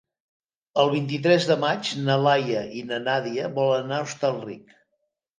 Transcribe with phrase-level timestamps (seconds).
[0.83, 4.73] El vint-i-tres de maig na Laia i na Nàdia volen anar a Hostalric.